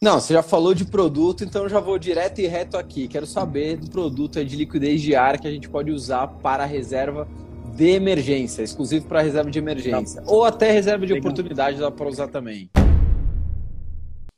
Não, 0.00 0.20
você 0.20 0.32
já 0.32 0.44
falou 0.44 0.74
de 0.74 0.84
produto, 0.84 1.42
então 1.42 1.64
eu 1.64 1.68
já 1.68 1.80
vou 1.80 1.98
direto 1.98 2.40
e 2.40 2.46
reto 2.46 2.76
aqui. 2.76 3.08
Quero 3.08 3.26
saber 3.26 3.76
do 3.76 3.90
produto 3.90 4.44
de 4.44 4.54
liquidez 4.54 5.02
diária 5.02 5.40
que 5.40 5.48
a 5.48 5.50
gente 5.50 5.68
pode 5.68 5.90
usar 5.90 6.28
para 6.28 6.62
a 6.62 6.66
reserva 6.66 7.26
de 7.74 7.88
emergência, 7.90 8.62
exclusivo 8.62 9.06
para 9.06 9.20
reserva 9.22 9.50
de 9.50 9.58
emergência. 9.58 10.22
Ou 10.24 10.44
até 10.44 10.70
reserva 10.70 11.04
de 11.04 11.14
Legal. 11.14 11.28
oportunidade 11.28 11.80
dá 11.80 11.90
para 11.90 12.08
usar 12.08 12.28
também. 12.28 12.70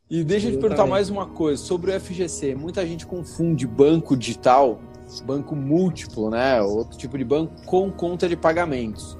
E 0.08 0.24
deixa 0.24 0.48
eu 0.48 0.52
te 0.52 0.58
perguntar 0.58 0.86
mais 0.86 1.10
uma 1.10 1.26
coisa 1.26 1.62
sobre 1.62 1.94
o 1.94 2.00
FGC. 2.00 2.54
Muita 2.54 2.86
gente 2.86 3.06
confunde 3.06 3.66
banco 3.66 4.16
digital, 4.16 4.80
banco 5.26 5.54
múltiplo, 5.54 6.30
né? 6.30 6.62
Outro 6.62 6.96
tipo 6.96 7.18
de 7.18 7.24
banco, 7.24 7.52
com 7.66 7.90
conta 7.90 8.26
de 8.26 8.34
pagamentos. 8.34 9.18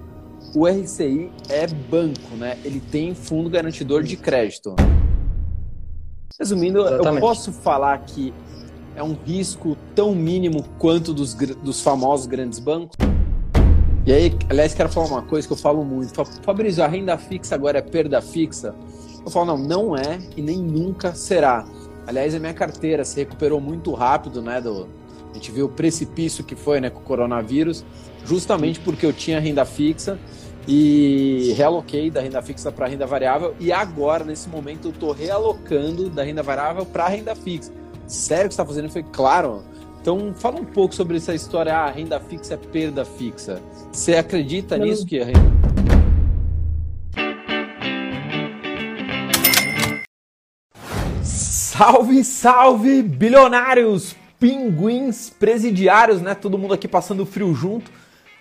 O 0.57 0.67
RCI 0.67 1.31
é 1.51 1.67
banco, 1.67 2.35
né? 2.39 2.57
Ele 2.65 2.81
tem 2.81 3.15
fundo 3.15 3.51
garantidor 3.51 4.03
de 4.03 4.17
crédito. 4.17 4.75
Resumindo, 6.41 6.81
Exatamente. 6.81 7.17
eu 7.17 7.21
posso 7.21 7.53
falar 7.53 7.99
que 7.99 8.33
é 8.97 9.03
um 9.03 9.15
risco 9.27 9.77
tão 9.95 10.15
mínimo 10.15 10.65
quanto 10.79 11.13
dos, 11.13 11.35
dos 11.35 11.83
famosos 11.83 12.27
grandes 12.27 12.59
bancos? 12.59 12.97
E 14.07 14.13
aí, 14.13 14.35
aliás, 14.49 14.73
quero 14.73 14.89
falar 14.89 15.07
uma 15.09 15.23
coisa 15.23 15.47
que 15.47 15.53
eu 15.53 15.57
falo 15.57 15.85
muito. 15.85 16.15
Fabrício, 16.43 16.83
a 16.83 16.87
renda 16.87 17.19
fixa 17.19 17.55
agora 17.55 17.79
é 17.79 17.83
perda 17.83 18.23
fixa? 18.23 18.75
Eu 19.23 19.31
falo, 19.31 19.55
não, 19.55 19.59
não 19.59 19.97
é 19.97 20.19
e 20.35 20.41
nem 20.41 20.57
nunca 20.57 21.15
será. 21.15 21.67
Aliás, 22.07 22.35
a 22.35 22.39
minha 22.39 22.55
carteira 22.55 23.05
se 23.05 23.17
recuperou 23.17 23.61
muito 23.61 23.93
rápido, 23.93 24.41
né? 24.41 24.63
Do, 24.63 24.89
a 25.31 25.35
gente 25.35 25.53
viu 25.53 25.67
o 25.67 25.69
precipício 25.69 26.43
que 26.43 26.57
foi 26.57 26.81
né, 26.81 26.89
com 26.89 27.01
o 27.01 27.03
coronavírus, 27.03 27.85
justamente 28.25 28.81
porque 28.81 29.05
eu 29.05 29.13
tinha 29.13 29.39
renda 29.39 29.67
fixa 29.67 30.19
e 30.67 31.53
realoquei 31.57 32.11
da 32.11 32.21
renda 32.21 32.41
fixa 32.43 32.71
para 32.71 32.87
renda 32.87 33.07
variável 33.07 33.55
e 33.59 33.73
agora, 33.73 34.25
nesse 34.25 34.49
momento, 34.49 34.89
eu 34.89 34.91
estou 34.93 35.13
realocando 35.13 36.09
da 36.09 36.23
renda 36.23 36.43
variável 36.43 36.85
para 36.87 37.09
renda 37.09 37.35
fixa. 37.35 37.73
Sério 38.07 38.49
que 38.49 38.53
está 38.53 38.65
fazendo? 38.65 38.91
Foi 38.91 39.03
claro. 39.03 39.63
Então, 40.01 40.33
fala 40.35 40.59
um 40.61 40.65
pouco 40.65 40.95
sobre 40.95 41.19
essa 41.19 41.35
história, 41.35 41.77
ah, 41.77 41.91
renda 41.91 42.19
fixa 42.19 42.55
é 42.55 42.57
perda 42.57 43.05
fixa. 43.05 43.61
Você 43.93 44.15
acredita 44.15 44.79
Não. 44.79 44.87
nisso 44.87 45.05
que 45.05 45.21
a 45.21 45.27
renda... 45.27 45.61
Salve, 51.23 52.25
salve, 52.25 53.03
bilionários, 53.03 54.15
pinguins, 54.39 55.31
presidiários, 55.31 56.21
né? 56.21 56.35
Todo 56.35 56.59
mundo 56.59 56.75
aqui 56.75 56.87
passando 56.87 57.25
frio 57.25 57.55
junto. 57.55 57.91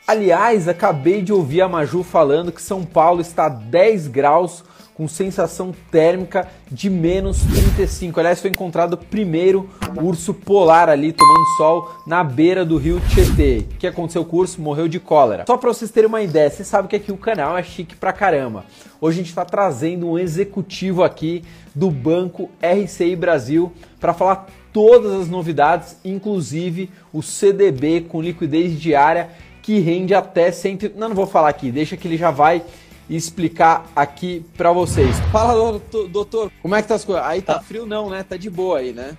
Aliás, 0.10 0.68
acabei 0.68 1.22
de 1.22 1.32
ouvir 1.32 1.62
a 1.62 1.70
Maju 1.70 2.02
falando 2.02 2.52
que 2.52 2.64
São 2.64 2.84
Paulo 2.84 3.22
está 3.22 3.46
a 3.46 3.50
10 3.50 4.08
graus 4.08 4.64
com 4.96 5.08
sensação 5.08 5.72
térmica 5.92 6.48
de 6.72 6.90
menos 6.90 7.44
35. 7.44 8.20
Aliás, 8.20 8.42
foi 8.42 8.50
encontrado 8.50 8.98
primeiro 8.98 9.70
urso 10.02 10.34
polar 10.34 10.90
ali 10.90 11.14
tomando 11.14 11.46
sol 11.58 11.94
na 12.08 12.24
beira 12.24 12.66
do 12.66 12.78
rio 12.78 13.00
Tietê. 13.14 13.68
O 13.72 13.78
que 13.78 13.86
aconteceu 13.86 14.26
com 14.26 14.38
o 14.38 14.40
urso? 14.40 14.60
Morreu 14.60 14.88
de 14.88 15.00
cólera. 15.00 15.44
Só 15.46 15.58
para 15.58 15.72
vocês 15.72 15.92
terem 15.92 16.08
uma 16.08 16.24
ideia, 16.24 16.50
vocês 16.50 16.68
sabem 16.68 16.90
que 16.90 16.96
aqui 16.96 17.12
o 17.12 17.18
canal 17.18 17.56
é 17.56 17.62
chique 17.62 17.96
pra 17.96 18.12
caramba. 18.12 18.66
Hoje 19.00 19.20
a 19.20 19.22
gente 19.22 19.30
está 19.30 19.46
trazendo 19.46 20.10
um 20.10 20.18
executivo 20.18 21.04
aqui 21.04 21.44
do 21.76 21.92
Banco 21.92 22.50
RCI 22.60 23.16
Brasil 23.16 23.72
para 24.00 24.12
falar 24.12 24.48
todas 24.74 25.14
as 25.14 25.30
novidades, 25.30 25.98
inclusive 26.04 26.90
o 27.14 27.22
CDB 27.22 28.02
com 28.02 28.22
liquidez 28.22 28.80
diária 28.80 29.30
que 29.62 29.80
rende 29.80 30.14
até 30.14 30.52
100. 30.52 30.80
Não, 30.96 31.10
não 31.10 31.16
vou 31.16 31.28
falar 31.28 31.50
aqui, 31.50 31.72
deixa 31.72 31.98
que 31.98 32.08
ele 32.08 32.18
já 32.18 32.32
vai 32.32 32.64
explicar 33.10 33.90
aqui 33.96 34.46
para 34.56 34.72
vocês. 34.72 35.16
Fala, 35.32 35.80
doutor, 36.12 36.52
como 36.62 36.76
é 36.76 36.82
que 36.82 36.88
tá 36.88 36.96
as 36.96 37.04
coisas? 37.04 37.26
Aí 37.26 37.42
tá, 37.42 37.56
tá, 37.56 37.62
frio 37.62 37.86
não, 37.86 38.10
né? 38.10 38.24
Tá 38.24 38.38
de 38.38 38.50
boa 38.50 38.80
aí, 38.80 38.94
né? 38.94 39.18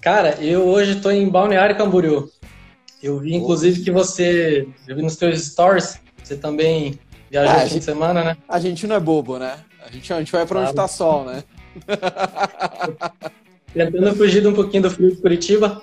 Cara, 0.00 0.36
eu 0.40 0.66
hoje 0.66 1.00
tô 1.00 1.10
em 1.10 1.28
Balneário 1.28 1.76
Camboriú. 1.76 2.28
Eu 3.02 3.18
vi, 3.18 3.34
inclusive, 3.34 3.82
que 3.82 3.90
você, 3.90 4.68
eu 4.86 4.96
vi 4.96 5.02
nos 5.02 5.14
seus 5.14 5.46
stories, 5.46 6.00
você 6.22 6.36
também 6.36 6.98
viajou 7.30 7.52
ah, 7.52 7.60
fim 7.60 7.68
gente, 7.68 7.78
de 7.78 7.84
semana, 7.84 8.24
né? 8.24 8.36
A 8.48 8.58
gente 8.58 8.86
não 8.86 8.96
é 8.96 9.00
bobo, 9.00 9.38
né? 9.38 9.58
A 9.84 9.90
gente, 9.90 10.12
a 10.12 10.18
gente 10.18 10.32
vai 10.32 10.44
pra 10.46 10.60
onde 10.60 10.74
tá 10.74 10.86
sol, 10.88 11.24
né? 11.24 11.44
Tentando 13.72 14.16
fugir 14.16 14.46
um 14.46 14.54
pouquinho 14.54 14.84
do 14.84 14.90
frio 14.90 15.10
de 15.10 15.20
Curitiba. 15.20 15.82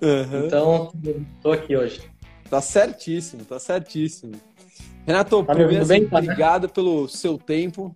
Uhum. 0.00 0.46
Então, 0.46 0.92
tô 1.42 1.52
aqui 1.52 1.76
hoje. 1.76 2.00
Tá 2.50 2.60
certíssimo, 2.60 3.44
tá 3.44 3.58
certíssimo. 3.58 4.32
Renato, 5.06 5.42
tá 5.42 5.54
primeiro, 5.54 5.86
bem, 5.86 6.06
tá, 6.06 6.18
obrigado 6.18 6.62
né? 6.62 6.68
pelo 6.72 7.08
seu 7.08 7.38
tempo. 7.38 7.94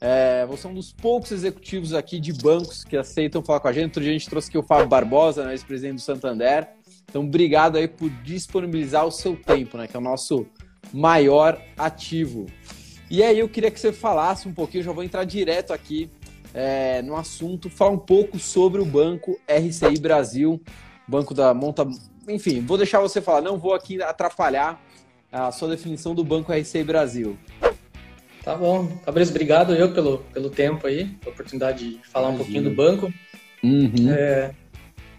É, 0.00 0.46
você 0.46 0.66
é 0.66 0.70
um 0.70 0.74
dos 0.74 0.92
poucos 0.92 1.32
executivos 1.32 1.92
aqui 1.92 2.20
de 2.20 2.32
bancos 2.32 2.84
que 2.84 2.96
aceitam 2.96 3.42
falar 3.42 3.60
com 3.60 3.68
a 3.68 3.72
gente. 3.72 3.86
Outro 3.86 4.02
dia 4.02 4.10
a 4.10 4.12
gente 4.12 4.30
trouxe 4.30 4.48
aqui 4.48 4.58
o 4.58 4.62
Fábio 4.62 4.88
Barbosa, 4.88 5.44
né, 5.44 5.52
ex-presidente 5.52 5.96
do 5.96 6.00
Santander. 6.00 6.68
Então, 7.08 7.24
obrigado 7.24 7.76
aí 7.76 7.88
por 7.88 8.08
disponibilizar 8.22 9.04
o 9.04 9.10
seu 9.10 9.34
tempo, 9.34 9.76
né, 9.76 9.88
que 9.88 9.96
é 9.96 9.98
o 9.98 10.02
nosso 10.02 10.46
maior 10.92 11.60
ativo. 11.76 12.46
E 13.10 13.22
aí 13.22 13.38
eu 13.38 13.48
queria 13.48 13.70
que 13.70 13.80
você 13.80 13.92
falasse 13.92 14.46
um 14.46 14.52
pouquinho, 14.52 14.84
já 14.84 14.92
vou 14.92 15.02
entrar 15.02 15.24
direto 15.24 15.72
aqui 15.72 16.10
é, 16.54 17.02
no 17.02 17.16
assunto, 17.16 17.68
falar 17.70 17.90
um 17.90 17.98
pouco 17.98 18.38
sobre 18.38 18.80
o 18.80 18.84
banco 18.84 19.38
RCI 19.48 19.98
Brasil, 19.98 20.60
banco 21.06 21.34
da 21.34 21.52
monta, 21.54 21.88
enfim, 22.28 22.60
vou 22.60 22.76
deixar 22.76 23.00
você 23.00 23.20
falar, 23.20 23.40
não 23.40 23.58
vou 23.58 23.74
aqui 23.74 24.02
atrapalhar 24.02 24.80
a 25.30 25.52
sua 25.52 25.68
definição 25.68 26.14
do 26.14 26.24
Banco 26.24 26.52
RCI 26.52 26.84
Brasil. 26.84 27.38
Tá 28.42 28.54
bom. 28.54 28.88
Fabrício, 29.04 29.32
obrigado 29.32 29.74
eu 29.74 29.92
pelo, 29.92 30.18
pelo 30.32 30.48
tempo 30.48 30.86
aí, 30.86 31.06
pela 31.06 31.32
oportunidade 31.32 31.96
de 31.96 32.00
falar 32.08 32.28
Imagina. 32.28 32.34
um 32.34 32.36
pouquinho 32.38 32.62
do 32.64 32.70
banco. 32.74 33.12
Uhum. 33.62 34.10
É, 34.10 34.54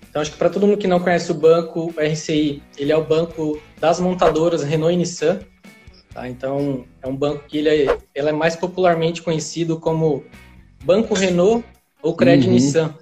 então, 0.10 0.22
acho 0.22 0.32
que 0.32 0.38
para 0.38 0.50
todo 0.50 0.66
mundo 0.66 0.80
que 0.80 0.88
não 0.88 1.00
conhece 1.00 1.32
o 1.32 1.36
banco, 1.36 1.94
o 1.96 2.02
RCI, 2.02 2.64
ele 2.78 2.92
é 2.92 2.98
o 2.98 3.04
banco 3.04 3.62
das 3.80 4.00
montadoras 4.00 4.64
Renault 4.64 4.94
e 4.94 4.98
Nissan. 4.98 5.40
Tá? 6.12 6.28
Então, 6.28 6.86
é 7.02 7.08
um 7.08 7.16
banco 7.16 7.44
que 7.48 7.60
ele 7.60 7.70
é, 7.70 7.98
ele 8.16 8.30
é 8.30 8.32
mais 8.32 8.56
popularmente 8.56 9.22
conhecido 9.22 9.80
como 9.80 10.24
Banco 10.84 11.14
Renault 11.14 11.64
ou 12.02 12.16
Credit 12.16 12.48
uhum. 12.48 12.54
Nissan, 12.54 12.96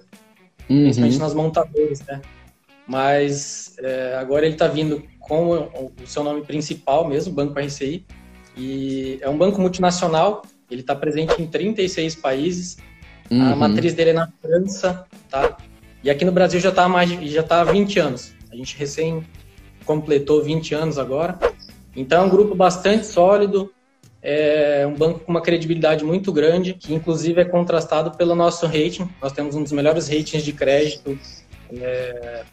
uhum. 0.69 0.83
principalmente 0.83 1.17
nas 1.19 1.33
montadoras, 1.33 2.01
né? 2.01 2.21
Mas 2.87 3.75
é, 3.79 4.15
agora 4.15 4.45
ele 4.45 4.55
está 4.55 4.67
vindo 4.67 5.03
com 5.19 5.51
o, 5.51 5.91
seu 6.05 6.23
nome 6.23 6.41
principal 6.43 7.07
mesmo, 7.07 7.33
Banco 7.33 7.59
RCI, 7.59 8.05
e 8.55 9.19
é 9.21 9.29
um 9.29 9.37
banco 9.37 9.59
multinacional, 9.59 10.43
ele 10.71 10.81
está 10.81 10.95
presente 10.95 11.39
em 11.41 11.45
36 11.45 12.15
países, 12.15 12.77
uhum. 13.29 13.53
a 13.53 13.55
matriz 13.55 13.93
dele 13.93 14.11
é 14.11 14.13
na 14.13 14.29
França, 14.41 15.05
tá? 15.29 15.57
E 16.03 16.09
aqui 16.09 16.23
no 16.23 16.31
Brasil 16.31 16.59
já 16.59 16.69
está 16.69 16.87
mais 16.87 17.09
já 17.29 17.43
tá 17.43 17.61
há 17.61 17.63
20 17.65 17.99
anos. 17.99 18.33
A 18.51 18.55
gente 18.55 18.77
recém 18.77 19.25
completou 19.85 20.43
20 20.43 20.73
anos 20.73 20.97
agora. 20.97 21.37
Então 21.95 22.21
é 22.21 22.25
um 22.25 22.29
grupo 22.29 22.55
bastante 22.55 23.05
sólido, 23.05 23.73
é 24.21 24.85
um 24.87 24.93
banco 24.93 25.19
com 25.19 25.31
uma 25.31 25.41
credibilidade 25.41 26.03
muito 26.03 26.31
grande, 26.31 26.73
que 26.73 26.93
inclusive 26.93 27.41
é 27.41 27.45
contrastado 27.45 28.11
pelo 28.11 28.35
nosso 28.35 28.65
rating. 28.65 29.09
Nós 29.21 29.31
temos 29.31 29.55
um 29.55 29.63
dos 29.63 29.71
melhores 29.71 30.07
ratings 30.07 30.43
de 30.43 30.53
crédito 30.53 31.17
é, 31.73 32.43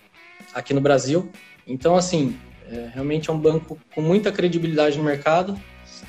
aqui 0.55 0.73
no 0.73 0.81
Brasil. 0.81 1.29
Então, 1.67 1.97
assim, 1.97 2.37
é, 2.71 2.91
realmente 2.93 3.29
é 3.29 3.33
um 3.33 3.39
banco 3.39 3.79
com 3.95 4.01
muita 4.01 4.33
credibilidade 4.33 4.97
no 4.97 5.05
mercado 5.05 5.59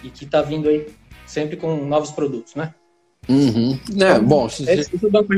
e 0.04 0.10
que 0.10 0.26
está 0.26 0.42
vindo 0.42 0.70
aí 0.70 0.88
sempre 1.26 1.58
com 1.58 1.76
novos 1.86 2.12
produtos, 2.12 2.56
né? 2.56 2.74
Uhum. 3.28 3.78
É, 4.00 4.20
bom, 4.20 4.48
esse, 4.48 4.64
esse 4.70 5.04
é 5.04 5.08
o 5.08 5.12
banco 5.12 5.34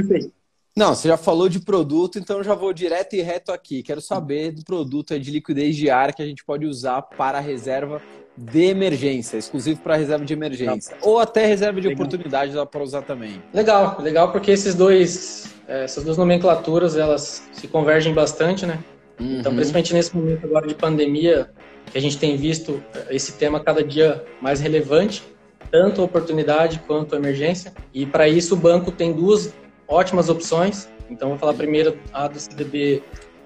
Não, 0.76 0.94
você 0.94 1.08
já 1.08 1.18
falou 1.18 1.48
de 1.48 1.60
produto, 1.60 2.20
então 2.20 2.38
eu 2.38 2.44
já 2.44 2.54
vou 2.54 2.74
direto 2.74 3.16
e 3.16 3.22
reto 3.22 3.52
aqui. 3.52 3.82
Quero 3.82 4.02
saber 4.02 4.52
do 4.52 4.64
produto 4.64 5.18
de 5.18 5.32
liquidez 5.32 5.76
diária 5.76 6.14
que 6.14 6.22
a 6.22 6.26
gente 6.26 6.44
pode 6.44 6.66
usar 6.66 7.02
para 7.02 7.38
a 7.38 7.42
reserva 7.42 8.02
de 8.38 8.66
emergência, 8.66 9.38
exclusivo 9.38 9.82
para 9.82 9.96
reserva 9.96 10.24
de 10.24 10.34
emergência. 10.34 10.96
Ou 11.02 11.18
até 11.18 11.46
reserva 11.48 11.82
de 11.82 11.88
legal. 11.88 12.06
oportunidade 12.06 12.54
dá 12.54 12.66
para 12.66 12.84
usar 12.84 13.02
também. 13.02 13.42
Legal, 13.54 14.00
legal 14.00 14.32
porque 14.32 14.52
esses 14.52 14.76
dois, 14.76 15.56
é, 15.68 15.86
essas 15.86 16.04
duas 16.04 16.18
nomenclaturas, 16.18 16.96
elas 16.96 17.48
se 17.54 17.68
convergem 17.68 18.14
bastante, 18.14 18.66
né? 18.66 18.84
Uhum. 19.20 19.40
Então, 19.40 19.54
principalmente 19.54 19.94
nesse 19.94 20.16
momento 20.16 20.46
agora 20.46 20.68
de 20.68 20.76
pandemia, 20.76 21.50
que 21.92 21.98
a 21.98 22.02
gente 22.02 22.18
tem 22.18 22.36
visto 22.36 22.84
esse 23.10 23.34
tema 23.34 23.60
cada 23.60 23.84
dia 23.84 24.24
mais 24.42 24.60
relevante, 24.60 25.24
tanto 25.72 26.02
a 26.02 26.06
oportunidade 26.06 26.80
quanto 26.86 27.16
a 27.16 27.18
emergência. 27.18 27.74
E 27.94 28.06
para 28.06 28.28
isso 28.28 28.54
o 28.54 28.58
banco 28.58 28.92
tem 28.92 29.14
duas 29.14 29.54
ótimas 29.88 30.30
opções. 30.30 30.90
Então, 31.10 31.30
vou 31.30 31.38
falar 31.38 31.54
primeiro 31.54 31.98
a 32.14 32.28
do 32.28 32.40
CDB 32.40 33.02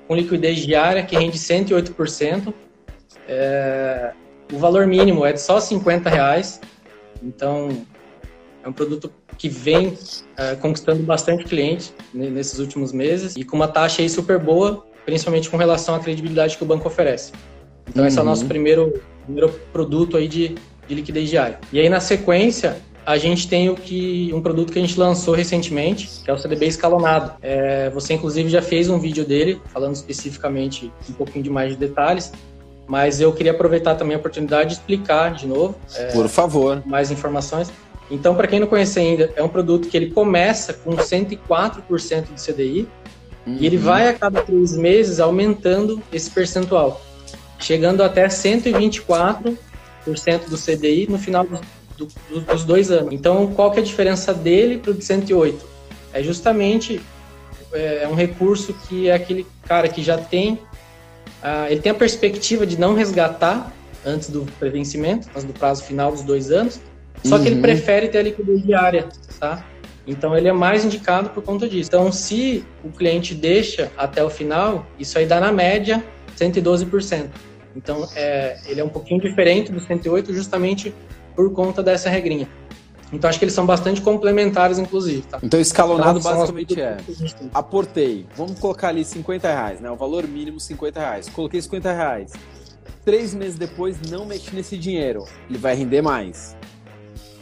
com 0.07 0.15
liquidez 0.15 0.59
diária, 0.59 1.03
que 1.03 1.15
rende 1.15 1.37
108%. 1.37 2.53
É, 3.27 4.11
o 4.51 4.57
valor 4.57 4.85
mínimo 4.87 5.25
é 5.25 5.31
de 5.31 5.41
só 5.41 5.59
50 5.59 6.09
reais. 6.09 6.59
Então, 7.23 7.85
é 8.63 8.67
um 8.67 8.73
produto 8.73 9.11
que 9.37 9.47
vem 9.47 9.97
é, 10.37 10.55
conquistando 10.55 11.01
bastante 11.03 11.45
clientes 11.45 11.93
nesses 12.13 12.59
últimos 12.59 12.91
meses 12.91 13.35
e 13.35 13.43
com 13.43 13.55
uma 13.55 13.67
taxa 13.67 14.01
aí 14.01 14.09
super 14.09 14.37
boa 14.37 14.85
principalmente 15.05 15.49
com 15.49 15.57
relação 15.57 15.95
à 15.95 15.99
credibilidade 15.99 16.57
que 16.57 16.63
o 16.63 16.65
banco 16.65 16.87
oferece. 16.87 17.31
Então, 17.89 18.03
uhum. 18.03 18.07
esse 18.07 18.17
é 18.17 18.21
o 18.21 18.25
nosso 18.25 18.43
uhum. 18.43 18.47
primeiro, 18.47 19.01
primeiro 19.25 19.49
produto 19.71 20.17
aí 20.17 20.27
de, 20.27 20.55
de 20.87 20.95
liquidez 20.95 21.29
diária. 21.29 21.59
E 21.71 21.79
aí, 21.79 21.89
na 21.89 21.99
sequência, 21.99 22.77
a 23.05 23.17
gente 23.17 23.47
tem 23.47 23.69
o 23.69 23.75
que 23.75 24.31
um 24.33 24.41
produto 24.41 24.71
que 24.71 24.79
a 24.79 24.81
gente 24.81 24.99
lançou 24.99 25.33
recentemente, 25.33 26.09
que 26.23 26.29
é 26.29 26.33
o 26.33 26.37
CDB 26.37 26.67
escalonado. 26.67 27.33
É, 27.41 27.89
você 27.89 28.13
inclusive 28.13 28.49
já 28.49 28.61
fez 28.61 28.89
um 28.89 28.99
vídeo 28.99 29.25
dele 29.25 29.59
falando 29.73 29.95
especificamente 29.95 30.91
um 31.09 31.13
pouquinho 31.13 31.43
de 31.43 31.49
mais 31.49 31.71
de 31.71 31.77
detalhes, 31.77 32.31
mas 32.87 33.19
eu 33.19 33.33
queria 33.33 33.51
aproveitar 33.51 33.95
também 33.95 34.15
a 34.15 34.19
oportunidade 34.19 34.69
de 34.69 34.75
explicar 34.75 35.33
de 35.33 35.47
novo. 35.47 35.75
É, 35.95 36.11
Por 36.11 36.27
favor. 36.27 36.83
Mais 36.85 37.09
informações. 37.09 37.71
Então, 38.09 38.35
para 38.35 38.45
quem 38.47 38.59
não 38.59 38.67
conhece 38.67 38.99
ainda, 38.99 39.31
é 39.35 39.41
um 39.41 39.47
produto 39.47 39.87
que 39.87 39.95
ele 39.95 40.11
começa 40.11 40.73
com 40.73 40.91
104% 40.91 42.25
de 42.33 42.43
CDI 42.43 42.87
uhum. 43.45 43.57
e 43.59 43.65
ele 43.65 43.77
vai 43.77 44.07
a 44.07 44.13
cada 44.13 44.41
três 44.41 44.75
meses 44.75 45.19
aumentando 45.19 46.01
esse 46.11 46.29
percentual, 46.29 47.01
chegando 47.59 48.03
até 48.03 48.27
124% 48.27 49.57
do 50.49 50.57
CDI 50.57 51.07
no 51.09 51.17
final 51.17 51.45
do, 51.45 51.59
do, 51.97 52.41
dos 52.41 52.63
dois 52.63 52.91
anos. 52.91 53.13
Então, 53.13 53.53
qual 53.53 53.71
que 53.71 53.79
é 53.79 53.81
a 53.81 53.85
diferença 53.85 54.33
dele 54.33 54.77
para 54.77 54.91
o 54.91 54.93
de 54.93 55.03
108? 55.03 55.65
É 56.13 56.21
justamente 56.21 57.01
é, 57.73 58.03
é 58.03 58.07
um 58.07 58.15
recurso 58.15 58.73
que 58.87 59.09
é 59.09 59.13
aquele 59.13 59.45
cara 59.65 59.87
que 59.87 60.03
já 60.03 60.17
tem, 60.17 60.59
ah, 61.41 61.67
ele 61.69 61.81
tem 61.81 61.91
a 61.91 61.95
perspectiva 61.95 62.65
de 62.65 62.77
não 62.77 62.93
resgatar 62.93 63.71
antes 64.05 64.29
do 64.29 64.45
prevencimento, 64.59 65.29
antes 65.29 65.43
do 65.43 65.53
prazo 65.53 65.83
final 65.83 66.11
dos 66.11 66.23
dois 66.23 66.51
anos, 66.51 66.79
só 67.23 67.35
uhum. 67.35 67.41
que 67.41 67.47
ele 67.47 67.55
uhum. 67.55 67.61
prefere 67.61 68.07
ter 68.09 68.19
a 68.19 68.23
liquidez 68.23 68.63
diária, 68.63 69.09
tá? 69.39 69.65
Então 70.05 70.35
ele 70.35 70.47
é 70.47 70.53
mais 70.53 70.83
indicado 70.83 71.29
por 71.29 71.43
conta 71.43 71.67
disso. 71.69 71.89
Então, 71.89 72.11
se 72.11 72.65
o 72.83 72.89
cliente 72.89 73.35
deixa 73.35 73.91
até 73.97 74.23
o 74.23 74.29
final, 74.29 74.85
isso 74.97 75.17
aí 75.17 75.25
dá 75.25 75.39
na 75.39 75.51
média 75.51 76.03
112%. 76.37 77.29
Então, 77.75 78.07
é, 78.15 78.57
ele 78.65 78.81
é 78.81 78.83
um 78.83 78.89
pouquinho 78.89 79.21
diferente 79.21 79.71
do 79.71 79.79
108 79.79 80.33
justamente 80.33 80.93
por 81.35 81.51
conta 81.53 81.81
dessa 81.81 82.09
regrinha. 82.09 82.47
Então, 83.13 83.29
acho 83.29 83.37
que 83.37 83.45
eles 83.45 83.53
são 83.53 83.65
bastante 83.65 84.01
complementares, 84.01 84.79
inclusive. 84.79 85.21
Tá? 85.23 85.39
Então, 85.43 85.59
escalonado 85.59 86.19
então, 86.19 86.31
basicamente 86.31 86.81
é: 86.81 86.97
aportei, 87.53 88.25
vamos 88.35 88.57
colocar 88.57 88.87
ali 88.87 89.03
50 89.03 89.47
reais, 89.47 89.81
né? 89.81 89.91
O 89.91 89.95
valor 89.95 90.25
mínimo 90.27 90.59
50 90.59 90.99
reais. 90.99 91.29
Coloquei 91.29 91.61
50 91.61 91.91
reais. 91.91 92.31
Três 93.03 93.33
meses 93.33 93.57
depois, 93.57 93.99
não 94.09 94.25
mexi 94.25 94.55
nesse 94.55 94.77
dinheiro. 94.77 95.25
Ele 95.49 95.57
vai 95.57 95.75
render 95.75 96.01
mais 96.01 96.55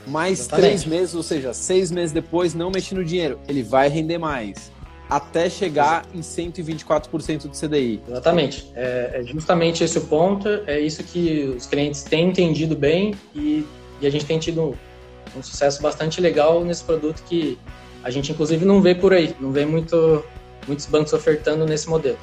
mais 0.10 0.40
Exatamente. 0.40 0.68
três 0.68 0.86
meses, 0.86 1.16
ou 1.16 1.24
seja, 1.24 1.54
seis 1.54 1.92
meses 1.92 2.12
depois, 2.12 2.54
não 2.54 2.72
mexi 2.72 2.96
no 2.96 3.04
dinheiro, 3.04 3.40
ele 3.48 3.64
vai 3.64 3.88
render 3.90 4.18
mais. 4.18 4.72
Até 5.10 5.50
chegar 5.50 6.06
em 6.14 6.20
124% 6.20 7.48
do 7.48 7.50
CDI. 7.50 8.00
Exatamente. 8.08 8.70
É, 8.76 9.22
é, 9.22 9.24
justamente 9.24 9.84
esse 9.84 9.98
o 9.98 10.02
ponto. 10.02 10.48
É 10.68 10.80
isso 10.80 11.04
que 11.04 11.52
os 11.58 11.66
clientes 11.66 12.04
têm 12.04 12.30
entendido 12.30 12.76
bem 12.76 13.16
e, 13.34 13.66
e 14.00 14.06
a 14.06 14.10
gente 14.12 14.26
tem 14.26 14.38
tido 14.38 14.78
um 15.36 15.42
sucesso 15.42 15.82
bastante 15.82 16.22
legal 16.22 16.64
nesse 16.64 16.84
produto 16.84 17.24
que 17.28 17.58
a 18.04 18.12
gente, 18.12 18.32
inclusive, 18.32 18.64
não 18.66 18.84
vê 18.84 18.94
por 18.94 19.12
aí. 19.12 19.36
Não 19.40 19.52
vê 19.52 19.66
muito, 19.66 20.24
muitos 20.68 20.86
bancos 20.86 21.12
ofertando 21.12 21.66
nesse 21.66 21.90
modelo. 21.90 22.18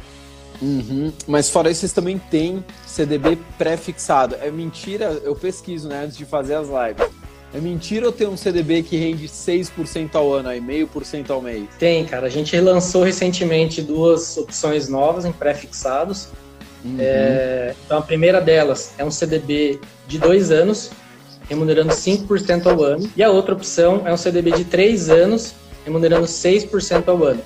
Uhum. 0.60 1.12
Mas 1.26 1.50
fora 1.50 1.70
isso, 1.70 1.80
vocês 1.80 1.92
também 1.92 2.18
têm 2.18 2.64
CDB 2.86 3.36
pré-fixado. 3.58 4.36
É 4.36 4.50
mentira, 4.50 5.20
eu 5.24 5.34
pesquiso 5.34 5.88
né, 5.88 6.04
antes 6.04 6.16
de 6.16 6.24
fazer 6.24 6.54
as 6.54 6.68
lives. 6.68 7.15
É 7.56 7.60
mentira 7.60 8.04
ou 8.04 8.12
tem 8.12 8.26
um 8.26 8.36
CDB 8.36 8.82
que 8.82 8.98
rende 8.98 9.26
6% 9.26 10.14
ao 10.14 10.30
ano, 10.30 10.50
aí, 10.50 10.60
meio 10.60 10.86
por 10.86 11.06
cento 11.06 11.32
ao 11.32 11.40
mês? 11.40 11.66
Tem, 11.78 12.04
cara. 12.04 12.26
A 12.26 12.28
gente 12.28 12.54
lançou 12.60 13.02
recentemente 13.02 13.80
duas 13.80 14.36
opções 14.36 14.90
novas 14.90 15.24
em 15.24 15.32
pré-fixados. 15.32 16.28
Uhum. 16.84 16.96
É, 16.98 17.74
então, 17.82 17.96
a 17.96 18.02
primeira 18.02 18.42
delas 18.42 18.92
é 18.98 19.04
um 19.06 19.10
CDB 19.10 19.80
de 20.06 20.18
dois 20.18 20.50
anos, 20.50 20.90
remunerando 21.48 21.94
5% 21.94 22.66
ao 22.66 22.82
ano. 22.82 23.10
E 23.16 23.22
a 23.22 23.30
outra 23.30 23.54
opção 23.54 24.02
é 24.04 24.12
um 24.12 24.18
CDB 24.18 24.52
de 24.52 24.64
três 24.66 25.08
anos, 25.08 25.54
remunerando 25.82 26.26
6% 26.26 27.08
ao 27.08 27.24
ano. 27.24 27.40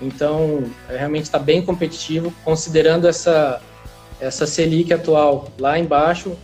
Então, 0.00 0.62
realmente 0.88 1.24
está 1.24 1.40
bem 1.40 1.62
competitivo, 1.62 2.32
considerando 2.44 3.08
essa, 3.08 3.60
essa 4.20 4.46
Selic 4.46 4.94
atual 4.94 5.48
lá 5.58 5.76
embaixo, 5.76 6.36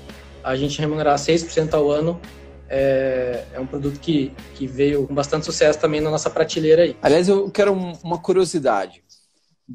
a 0.42 0.56
gente 0.56 0.80
remunerar 0.80 1.16
6% 1.16 1.74
ao 1.74 1.88
ano 1.88 2.20
é, 2.74 3.44
é 3.52 3.60
um 3.60 3.66
produto 3.66 4.00
que, 4.00 4.32
que 4.54 4.66
veio 4.66 5.06
com 5.06 5.14
bastante 5.14 5.44
sucesso 5.44 5.78
também 5.78 6.00
na 6.00 6.10
nossa 6.10 6.30
prateleira 6.30 6.84
aí. 6.84 6.96
Aliás, 7.02 7.28
eu 7.28 7.50
quero 7.50 7.74
uma 7.74 8.18
curiosidade. 8.18 9.04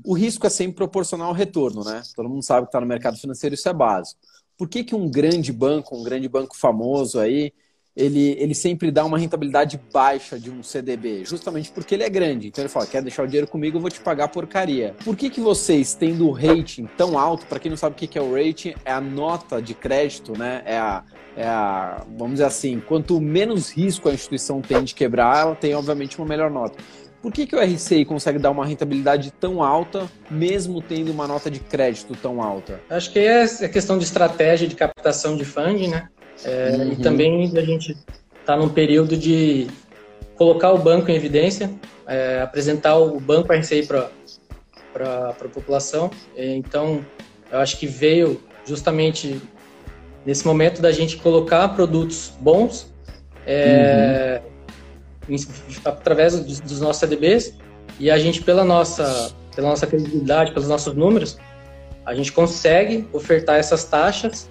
O 0.04 0.16
risco 0.16 0.48
é 0.48 0.50
sempre 0.50 0.78
proporcional 0.78 1.28
ao 1.28 1.34
retorno, 1.34 1.84
né? 1.84 2.02
Todo 2.16 2.28
mundo 2.28 2.44
sabe 2.44 2.66
que 2.66 2.70
está 2.70 2.82
no 2.82 2.88
mercado 2.88 3.18
financeiro, 3.18 3.54
isso 3.54 3.70
é 3.70 3.74
básico. 3.74 4.20
Por 4.58 4.68
que, 4.68 4.84
que 4.84 4.96
um 4.96 5.10
grande 5.10 5.54
banco, 5.54 5.96
um 5.96 6.04
grande 6.04 6.28
banco 6.28 6.58
famoso 6.58 7.20
aí, 7.20 7.54
ele, 7.98 8.38
ele 8.40 8.54
sempre 8.54 8.92
dá 8.92 9.04
uma 9.04 9.18
rentabilidade 9.18 9.82
baixa 9.92 10.40
de 10.40 10.52
um 10.52 10.62
CDB, 10.62 11.26
justamente 11.26 11.72
porque 11.72 11.96
ele 11.96 12.04
é 12.04 12.10
grande. 12.10 12.48
Então 12.48 12.64
ele 12.64 12.70
fala: 12.70 12.86
quer 12.86 13.02
deixar 13.02 13.24
o 13.24 13.26
dinheiro 13.26 13.48
comigo, 13.48 13.78
eu 13.78 13.82
vou 13.82 13.90
te 13.90 14.00
pagar 14.00 14.28
porcaria. 14.28 14.96
Por 15.04 15.16
que, 15.16 15.32
que 15.32 15.42
vocês, 15.42 15.96
tendo 15.96 16.28
o 16.28 16.32
rating 16.32 16.88
tão 16.96 17.18
alto, 17.18 17.48
para 17.48 17.60
quem 17.60 17.72
não 17.72 17.78
sabe 17.78 17.96
o 17.96 17.98
que 17.98 18.18
é 18.18 18.22
o 18.22 18.32
rating, 18.32 18.76
é 18.86 18.92
a 18.92 19.02
nota 19.02 19.60
de 19.60 19.74
crédito, 19.74 20.38
né? 20.38 20.62
É 20.64 20.78
a, 20.78 21.04
é 21.36 21.48
a, 21.48 22.06
vamos 22.16 22.34
dizer 22.34 22.46
assim, 22.46 22.80
quanto 22.80 23.20
menos 23.20 23.72
risco 23.72 24.08
a 24.08 24.14
instituição 24.14 24.62
tem 24.62 24.84
de 24.84 24.94
quebrar, 24.94 25.40
ela 25.40 25.56
tem, 25.56 25.74
obviamente, 25.74 26.20
uma 26.20 26.28
melhor 26.28 26.52
nota. 26.52 26.78
Por 27.20 27.34
que, 27.34 27.48
que 27.48 27.56
o 27.56 27.60
RCI 27.60 28.06
consegue 28.06 28.38
dar 28.38 28.52
uma 28.52 28.66
rentabilidade 28.66 29.32
tão 29.32 29.64
alta, 29.64 30.08
mesmo 30.30 30.82
tendo 30.84 31.12
uma 31.12 31.28
nota 31.28 31.50
de 31.50 31.60
crédito 31.60 32.16
tão 32.16 32.44
alta? 32.44 32.80
Acho 32.90 33.12
que 33.12 33.20
é 33.20 33.44
a 33.44 33.70
questão 33.70 33.98
de 33.98 34.04
estratégia 34.04 34.68
de 34.68 34.76
captação 34.76 35.36
de 35.36 35.44
funding, 35.44 35.88
né? 35.90 36.10
É, 36.46 36.70
uhum. 36.72 36.92
E 36.94 36.96
também 36.98 37.52
a 37.58 37.62
gente 37.62 37.98
está 38.40 38.56
num 38.56 38.70
período 38.70 39.18
de 39.18 39.68
colocar 40.36 40.72
o 40.72 40.78
banco 40.78 41.10
em 41.12 41.16
evidência, 41.16 41.72
é, 42.08 42.42
apresentar 42.42 42.96
o 42.96 43.20
banco 43.20 43.52
RCI 43.52 43.86
para 43.86 44.10
a 45.30 45.34
população. 45.54 46.10
Então, 46.36 47.04
eu 47.52 47.60
acho 47.60 47.78
que 47.78 47.88
veio 47.88 48.42
justamente 48.66 49.42
nesse 50.26 50.46
momento 50.46 50.82
da 50.82 50.92
gente 50.92 51.18
colocar 51.18 51.70
produtos 51.70 52.34
bons 52.40 52.94
é, 53.46 54.42
uhum. 55.28 55.38
através 55.86 56.38
dos, 56.38 56.60
dos, 56.60 56.82
nossos 56.82 57.00
CDBs 57.00 57.54
e 57.98 58.12
a 58.12 58.18
gente 58.18 58.42
pela 58.44 58.66
nossa 58.66 59.34
pela 59.56 59.70
nossa 59.70 59.88
credibilidade 59.88 60.52
pelos 60.52 60.68
nossos 60.68 60.94
números 60.94 61.38
a 62.06 62.14
gente 62.14 62.34
consegue 62.34 63.08
ofertar 63.14 63.58
essas 63.58 63.86
taxas 63.86 64.50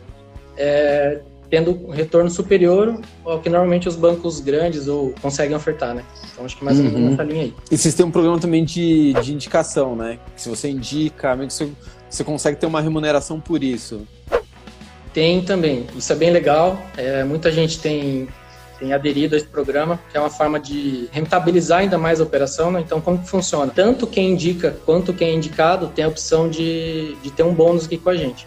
é, 0.56 1.21
tendo 1.51 1.71
um 1.87 1.91
retorno 1.91 2.31
superior 2.31 3.01
ao 3.25 3.41
que 3.41 3.49
normalmente 3.49 3.89
os 3.89 3.97
bancos 3.97 4.41
grandes 4.41 4.89
ou 4.89 5.15
conseguem 5.21 5.57
ofertar, 5.57 5.95
né? 5.95 6.05
Então 6.33 6.45
acho 6.45 6.57
que 6.57 6.65
mais 6.65 6.79
ou 6.79 6.85
menos 6.85 7.01
uhum. 7.01 7.11
nessa 7.11 7.23
linha 7.23 7.43
aí. 7.45 7.55
E 7.71 7.79
vocês 7.79 7.95
têm 7.95 8.05
um 8.05 8.11
programa 8.11 8.39
também 8.39 8.65
de, 8.65 9.13
de 9.15 9.33
indicação, 9.33 9.95
né? 9.95 10.19
Se 10.35 10.49
você 10.49 10.69
indica, 10.69 11.35
você, 11.37 11.69
você 12.09 12.25
consegue 12.25 12.59
ter 12.59 12.67
uma 12.67 12.81
remuneração 12.81 13.41
por 13.41 13.62
isso. 13.62 14.07
Tem 15.12 15.43
também, 15.43 15.87
isso 15.97 16.12
é 16.12 16.17
bem 16.17 16.31
legal. 16.31 16.79
É, 16.97 17.25
muita 17.25 17.50
gente 17.50 17.81
tem, 17.81 18.29
tem 18.79 18.93
aderido 18.93 19.35
a 19.35 19.38
esse 19.38 19.47
programa, 19.47 19.99
que 20.11 20.17
é 20.17 20.21
uma 20.21 20.29
forma 20.29 20.61
de 20.61 21.09
rentabilizar 21.11 21.79
ainda 21.79 21.97
mais 21.97 22.21
a 22.21 22.25
operação. 22.25 22.71
Né? 22.71 22.83
Então, 22.85 23.00
como 23.00 23.19
que 23.19 23.29
funciona? 23.29 23.73
Tanto 23.75 24.07
quem 24.07 24.33
indica 24.33 24.76
quanto 24.85 25.15
quem 25.15 25.29
é 25.29 25.33
indicado 25.33 25.88
tem 25.88 26.05
a 26.05 26.09
opção 26.09 26.50
de, 26.50 27.15
de 27.23 27.31
ter 27.31 27.45
um 27.45 27.55
bônus 27.55 27.87
aqui 27.87 27.97
com 27.97 28.11
a 28.11 28.17
gente. 28.17 28.47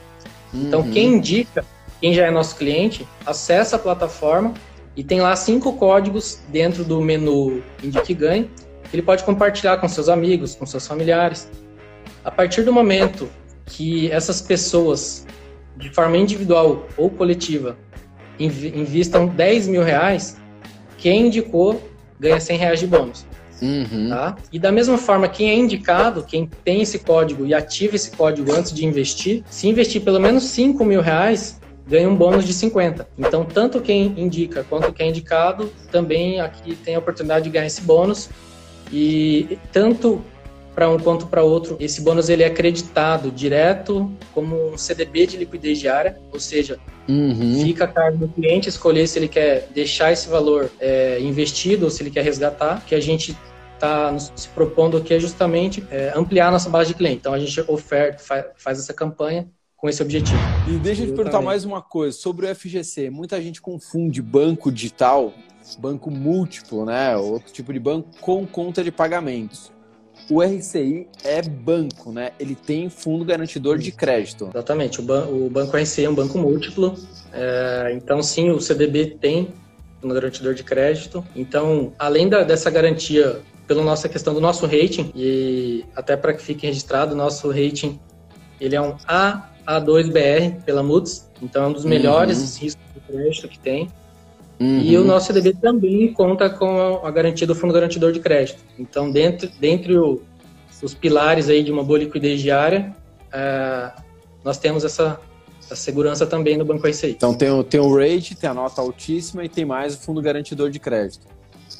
Então, 0.54 0.82
uhum. 0.82 0.92
quem 0.92 1.16
indica, 1.16 1.66
quem 2.00 2.14
já 2.14 2.26
é 2.26 2.32
nosso 2.32 2.56
cliente, 2.56 3.08
acessa 3.26 3.76
a 3.76 3.80
plataforma 3.80 4.54
e 4.96 5.04
tem 5.04 5.22
lá 5.22 5.36
cinco 5.36 5.74
códigos 5.74 6.40
dentro 6.50 6.84
do 6.84 7.02
menu 7.02 7.62
Indique 7.84 8.14
Ganhe, 8.14 8.50
que 8.90 8.96
ele 8.96 9.04
pode 9.04 9.24
compartilhar 9.24 9.78
com 9.78 9.88
seus 9.88 10.10
amigos, 10.10 10.56
com 10.56 10.66
seus 10.66 10.88
familiares. 10.88 11.50
A 12.24 12.32
partir 12.32 12.64
do 12.64 12.74
momento 12.74 13.30
que 13.66 14.12
essas 14.12 14.42
pessoas 14.42 15.26
de 15.80 15.90
forma 15.90 16.18
individual 16.18 16.86
ou 16.98 17.10
coletiva, 17.10 17.78
invistam 18.38 19.28
10 19.28 19.68
mil 19.68 19.84
reais, 19.84 20.38
quem 20.98 21.28
indicou 21.28 21.82
ganha 22.20 22.40
100 22.40 22.58
reais 22.58 22.80
de 22.80 22.88
bônus. 22.88 23.26
Uhum. 23.62 24.10
Tá? 24.10 24.36
E 24.52 24.60
da 24.60 24.72
mesma 24.72 24.98
forma, 24.98 25.28
quem 25.28 25.50
é 25.50 25.56
indicado, 25.56 26.24
quem 26.24 26.50
tem 26.64 26.82
esse 26.82 27.00
código 27.00 27.46
e 27.46 27.54
ativa 27.54 27.96
esse 27.96 28.12
código 28.12 28.54
antes 28.54 28.74
de 28.74 28.86
investir, 28.86 29.44
se 29.50 29.68
investir 29.68 30.02
pelo 30.02 30.20
menos 30.20 30.44
5 30.46 30.84
mil 30.86 31.02
reais, 31.02 31.60
ganha 31.90 32.08
um 32.08 32.16
bônus 32.16 32.46
de 32.46 32.54
50. 32.54 33.08
Então, 33.18 33.44
tanto 33.44 33.82
quem 33.82 34.14
indica 34.18 34.64
quanto 34.70 34.94
quem 34.94 35.08
é 35.08 35.10
indicado 35.10 35.72
também 35.92 36.40
aqui 36.40 36.76
tem 36.76 36.96
a 36.96 37.00
oportunidade 37.00 37.46
de 37.46 37.50
ganhar 37.50 37.66
esse 37.66 37.82
bônus. 37.82 38.30
E 38.92 39.58
tanto 39.72 40.24
para 40.74 40.90
um 40.90 40.98
quanto 40.98 41.28
para 41.28 41.44
outro. 41.44 41.76
Esse 41.80 42.00
bônus 42.00 42.30
ele 42.30 42.42
é 42.42 42.46
acreditado 42.46 43.32
direto 43.32 44.10
como 44.34 44.72
um 44.72 44.78
CDB 44.78 45.28
de 45.28 45.36
liquidez 45.36 45.78
diária, 45.78 46.18
ou 46.32 46.40
seja, 46.40 46.80
uhum. 47.06 47.62
fica 47.64 47.84
a 47.84 47.88
cargo 47.88 48.20
do 48.20 48.28
cliente 48.30 48.70
escolher 48.70 49.06
se 49.06 49.20
ele 49.20 49.28
quer 49.28 49.68
deixar 49.74 50.14
esse 50.14 50.30
valor 50.30 50.72
é, 50.80 51.20
investido 51.20 51.86
ou 51.86 51.92
se 51.92 52.02
ele 52.02 52.10
quer 52.10 52.24
resgatar, 52.24 52.82
que 52.86 52.96
a 52.96 53.00
gente 53.02 53.38
está 53.76 54.18
se 54.18 54.48
propondo 54.50 54.96
aqui 54.96 55.14
é 55.14 55.20
justamente 55.20 55.84
é, 55.92 56.14
ampliar 56.16 56.50
nossa 56.50 56.70
base 56.70 56.90
de 56.90 56.96
cliente. 56.96 57.18
Então 57.18 57.34
a 57.34 57.40
gente 57.40 57.62
oferta, 57.68 58.24
faz, 58.24 58.46
faz 58.56 58.80
essa 58.80 58.94
campanha 58.94 59.48
com 59.80 59.88
esse 59.88 60.02
objetivo. 60.02 60.40
E 60.68 60.78
deixa 60.78 61.04
eu 61.04 61.08
te 61.08 61.14
perguntar 61.14 61.42
mais 61.42 61.64
uma 61.64 61.82
coisa 61.82 62.18
sobre 62.18 62.46
o 62.46 62.56
FGC. 62.56 63.10
Muita 63.10 63.42
gente 63.42 63.62
confunde 63.62 64.22
banco 64.22 64.72
digital, 64.72 65.34
banco 65.78 66.12
múltiplo, 66.12 66.86
né? 66.86 67.16
Outro 67.16 67.52
tipo 67.54 67.72
de 67.72 67.80
banco 67.80 68.10
com 68.20 68.46
conta 68.46 68.84
de 68.84 68.92
pagamentos. 68.92 69.72
O 70.30 70.42
RCI 70.44 71.08
é 71.24 71.42
banco, 71.42 72.12
né? 72.12 72.32
Ele 72.40 72.56
tem 72.56 72.90
fundo 72.90 73.24
garantidor 73.24 73.78
de 73.78 73.92
crédito. 73.92 74.50
Exatamente. 74.54 75.00
O, 75.00 75.04
ban 75.04 75.26
o 75.28 75.50
banco 75.50 75.78
RCI 75.78 76.06
é 76.06 76.10
um 76.10 76.16
banco 76.16 76.38
múltiplo. 76.38 76.94
É, 77.32 77.92
então, 77.94 78.22
sim, 78.22 78.50
o 78.50 78.60
CDB 78.60 79.18
tem 79.20 79.48
fundo 80.02 80.14
garantidor 80.14 80.54
de 80.54 80.64
crédito. 80.64 81.26
Então, 81.36 81.94
além 81.98 82.28
da, 82.28 82.44
dessa 82.44 82.70
garantia 82.70 83.42
pela 83.66 83.84
nossa 83.84 84.10
questão 84.10 84.34
do 84.34 84.42
nosso 84.42 84.66
rating, 84.66 85.12
e 85.16 85.86
até 85.96 86.18
para 86.18 86.34
que 86.34 86.42
fique 86.42 86.66
registrado, 86.66 87.16
nosso 87.16 87.50
rating 87.50 88.00
ele 88.60 88.76
é 88.76 88.82
um 88.82 88.96
A 89.08 89.50
a2BR 89.70 90.64
pela 90.64 90.82
Moody's, 90.82 91.30
então 91.42 91.66
é 91.66 91.68
um 91.68 91.74
dos 91.74 91.86
melhores 91.86 92.40
uhum. 92.40 92.64
riscos 92.64 92.86
de 92.94 93.00
crédito 93.02 93.48
que 93.48 93.60
tem. 93.60 93.88
Uhum. 94.60 94.82
E 94.82 94.98
o 94.98 95.06
nosso 95.06 95.28
CDB 95.28 95.54
também 95.54 96.12
conta 96.12 96.50
com 96.50 97.02
a 97.04 97.12
garantia 97.12 97.48
do 97.48 97.56
fundo 97.56 97.74
garantidor 97.74 98.12
de 98.12 98.20
crédito. 98.20 98.62
Então, 98.78 99.10
dentro, 99.10 99.50
dentre 99.60 99.98
o, 99.98 100.22
os 100.82 100.94
pilares 100.94 101.48
aí 101.48 101.64
de 101.64 101.72
uma 101.72 101.84
boa 101.84 102.00
liquidez 102.00 102.42
diária, 102.42 102.94
é, 103.32 103.92
nós 104.44 104.58
temos 104.58 104.84
essa, 104.84 105.20
essa, 105.62 105.76
segurança 105.76 106.26
também 106.26 106.58
no 106.58 106.66
Banco 106.66 106.86
ICI. 106.88 107.12
Então, 107.12 107.34
tem 107.34 107.50
o, 107.50 107.64
tem 107.64 107.80
o 107.80 107.96
rate, 107.96 108.36
tem 108.36 108.50
a 108.50 108.54
nota 108.54 108.82
altíssima 108.82 109.46
e 109.46 109.50
tem 109.50 109.64
mais 109.64 109.96
o 109.96 110.00
fundo 110.00 110.22
garantidor 110.22 110.70
de 110.70 110.80
crédito. 110.80 111.26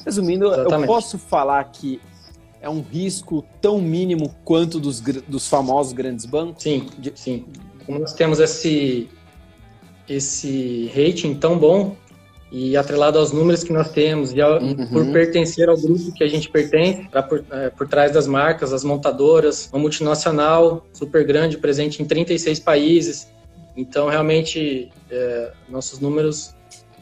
Resumindo, 0.04 0.46
Exatamente. 0.46 0.82
eu 0.82 0.86
posso 0.86 1.18
falar 1.18 1.62
que 1.64 2.00
é 2.60 2.68
um 2.68 2.80
risco 2.80 3.44
tão 3.60 3.80
mínimo 3.80 4.34
quanto 4.44 4.78
dos, 4.78 5.00
dos 5.00 5.48
famosos 5.48 5.92
grandes 5.92 6.26
bancos? 6.26 6.62
Sim, 6.62 6.86
sim 7.14 7.44
como 7.90 7.98
nós 7.98 8.12
temos 8.12 8.38
esse, 8.38 9.08
esse 10.08 10.86
rating 10.94 11.34
tão 11.34 11.58
bom 11.58 11.96
e 12.52 12.76
atrelado 12.76 13.18
aos 13.18 13.32
números 13.32 13.64
que 13.64 13.72
nós 13.72 13.90
temos 13.90 14.32
e 14.32 14.40
ao, 14.40 14.60
uhum. 14.60 14.86
por 14.86 15.06
pertencer 15.12 15.68
ao 15.68 15.76
grupo 15.76 16.12
que 16.12 16.22
a 16.22 16.28
gente 16.28 16.48
pertence, 16.48 17.08
por, 17.28 17.44
é, 17.50 17.70
por 17.70 17.88
trás 17.88 18.12
das 18.12 18.26
marcas, 18.26 18.72
as 18.72 18.84
montadoras, 18.84 19.68
uma 19.72 19.80
multinacional 19.80 20.86
super 20.92 21.24
grande, 21.24 21.58
presente 21.58 22.02
em 22.02 22.04
36 22.04 22.60
países. 22.60 23.28
Então, 23.76 24.08
realmente, 24.08 24.90
é, 25.10 25.52
nossos 25.68 26.00
números 26.00 26.54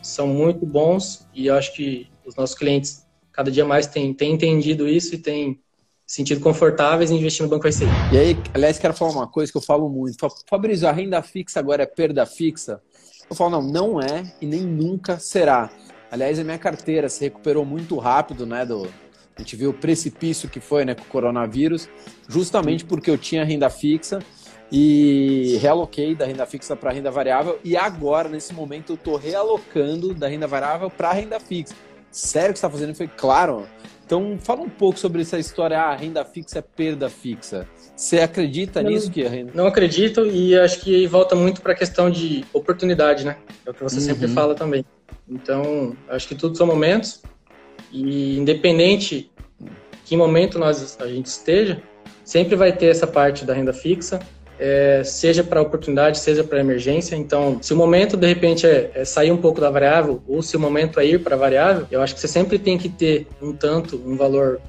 são 0.03 0.27
muito 0.27 0.65
bons 0.65 1.27
e 1.35 1.47
eu 1.47 1.55
acho 1.55 1.75
que 1.75 2.09
os 2.25 2.35
nossos 2.37 2.57
clientes 2.57 3.07
cada 3.39 3.53
dia 3.53 3.65
mais 3.65 3.87
têm, 3.87 4.13
têm 4.13 4.33
entendido 4.33 4.89
isso 4.89 5.15
e 5.15 5.19
têm 5.19 5.61
sentido 6.05 6.41
confortáveis 6.41 7.13
em 7.13 7.19
investir 7.19 7.45
no 7.45 7.49
Banco 7.49 7.69
ICI. 7.69 7.85
E 8.13 8.19
aí, 8.19 8.37
aliás, 8.53 8.81
quero 8.81 8.93
falar 8.93 9.13
uma 9.13 9.29
coisa 9.29 9.53
que 9.53 9.57
eu 9.57 9.63
falo 9.63 9.89
muito. 9.89 10.17
Fabrício, 10.51 10.89
a 10.89 10.91
renda 10.91 11.23
fixa 11.23 11.61
agora 11.61 11.85
é 11.85 11.87
perda 11.87 12.27
fixa? 12.27 12.83
Eu 13.31 13.37
falo, 13.37 13.51
não, 13.51 13.63
não 13.63 14.01
é 14.03 14.25
e 14.43 14.47
nem 14.47 14.63
nunca 14.63 15.21
será. 15.21 15.71
Aliás, 16.11 16.37
a 16.41 16.43
minha 16.43 16.59
carteira 16.59 17.09
se 17.09 17.21
recuperou 17.21 17.65
muito 17.65 17.97
rápido, 17.97 18.45
né, 18.45 18.67
do, 18.67 18.89
a 19.37 19.41
gente 19.41 19.55
viu 19.55 19.71
o 19.71 19.75
precipício 19.75 20.49
que 20.49 20.59
foi 20.59 20.85
né, 20.85 20.97
com 20.97 21.03
o 21.03 21.07
coronavírus, 21.07 21.89
justamente 22.29 22.85
porque 22.85 23.09
eu 23.09 23.17
tinha 23.17 23.45
renda 23.45 23.71
fixa 23.71 24.19
e 24.73 25.59
realoquei 25.61 26.17
da 26.17 26.27
renda 26.27 26.45
fixa 26.45 26.75
para 26.75 26.91
renda 26.91 27.11
variável 27.11 27.61
e 27.63 27.77
agora, 27.77 28.29
nesse 28.29 28.53
momento, 28.53 28.91
eu 28.91 28.97
estou 28.97 29.15
realocando 29.17 30.13
da 30.13 30.27
renda 30.27 30.49
variável 30.49 30.91
para 30.91 31.13
renda 31.13 31.39
fixa. 31.39 31.77
Sério 32.11 32.53
que 32.53 32.59
você 32.59 32.67
está 32.67 32.71
fazendo? 32.71 32.95
Foi 32.95 33.09
claro. 33.09 33.67
Então, 34.05 34.39
fala 34.41 34.63
um 34.63 34.71
pouco 34.71 34.99
sobre 34.99 35.21
essa 35.21 35.39
história, 35.39 35.79
ah, 35.79 35.95
renda 35.95 36.25
fixa 36.25 36.61
é 36.61 36.63
perda 36.63 37.11
fixa. 37.11 37.69
Você 37.95 38.21
acredita 38.21 38.83
não, 38.83 38.91
nisso 38.91 39.11
que 39.11 39.27
a 39.27 39.29
renda... 39.29 39.53
Não 39.55 39.67
acredito 39.67 40.25
e 40.25 40.59
acho 40.59 40.81
que 40.81 41.07
volta 41.07 41.35
muito 41.35 41.61
para 41.61 41.73
a 41.73 41.77
questão 41.77 42.09
de 42.09 42.43
oportunidade, 42.53 43.27
né? 43.27 43.37
É 43.67 43.71
o 43.71 43.75
que 43.75 43.83
você 43.83 43.97
uhum. 43.97 44.03
sempre 44.03 44.29
fala 44.29 44.55
também. 44.55 44.83
Então, 45.29 45.95
acho 46.09 46.27
que 46.27 46.35
tudo 46.35 46.57
são 46.57 46.67
momentos 46.67 47.21
e 47.93 48.39
independente 48.39 49.31
que 50.07 50.17
momento 50.17 50.59
nós 50.59 50.97
a 51.01 51.07
gente 51.07 51.27
esteja, 51.27 51.83
sempre 52.25 52.57
vai 52.57 52.73
ter 52.73 52.87
essa 52.87 53.07
parte 53.07 53.45
da 53.45 53.53
renda 53.53 53.75
fixa 53.75 54.21
é, 54.59 55.03
seja 55.05 55.45
para 55.45 55.63
oportunidade, 55.63 56.19
seja 56.19 56.43
para 56.43 56.59
emergência. 56.59 57.15
Então, 57.15 57.59
se 57.63 57.73
o 57.73 57.77
momento 57.77 58.17
de 58.17 58.27
repente 58.27 58.67
é, 58.67 58.91
é, 58.95 59.05
sair 59.05 59.31
um 59.31 59.37
pouco 59.37 59.61
da 59.61 59.71
variável, 59.71 60.21
ou 60.27 60.43
se 60.43 60.57
o 60.57 60.61
momento 60.61 60.99
é 60.99 61.07
ir 61.07 61.23
para 61.23 61.37
a 61.37 61.39
variável, 61.39 61.87
eu 61.91 62.03
acho 62.03 62.15
que 62.15 62.21
você 62.21 62.29
sempre 62.29 62.59
tem 62.59 62.77
que 62.77 62.89
ter 62.89 63.27
um 63.41 63.53
tanto, 63.53 63.97
um 64.05 64.17
valor 64.17 64.61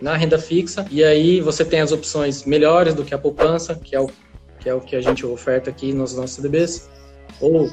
na 0.00 0.16
renda 0.16 0.38
fixa, 0.38 0.84
e 0.90 1.02
aí 1.02 1.40
você 1.40 1.64
tem 1.64 1.80
as 1.80 1.92
opções 1.92 2.44
melhores 2.44 2.94
do 2.94 3.04
que 3.04 3.14
a 3.14 3.18
poupança, 3.18 3.74
que 3.74 3.94
é 3.94 4.00
o 4.00 4.10
que, 4.58 4.68
é 4.68 4.74
o 4.74 4.80
que 4.80 4.96
a 4.96 5.00
gente 5.00 5.24
oferta 5.24 5.70
aqui 5.70 5.92
nos 5.92 6.14
nossos 6.14 6.36
CDBs, 6.36 6.90
ou, 7.40 7.70